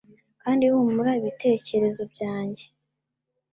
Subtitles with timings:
[0.41, 2.63] Kandi humura ibitekerezo byanjye,